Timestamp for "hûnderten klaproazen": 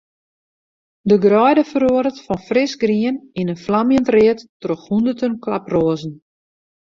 4.89-6.13